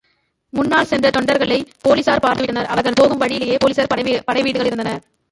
[0.53, 3.91] முன்னால் சென்ற தொண்டர்களை போலிஸார் பார்த்துவிட்டனர் அவர்கள் போகும் வழியிலேயே போலிஸ்
[4.29, 4.93] படை வீடுகள் இருந்தன.